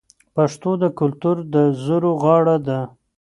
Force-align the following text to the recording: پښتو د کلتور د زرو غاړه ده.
پښتو 0.35 0.71
د 0.81 0.83
کلتور 0.99 1.37
د 1.53 1.55
زرو 1.83 2.11
غاړه 2.23 2.57
ده. 2.67 2.79